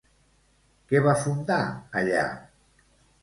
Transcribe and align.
Què 0.91 1.01
va 1.07 1.13
fundar 1.25 1.59
allà? 2.01 2.23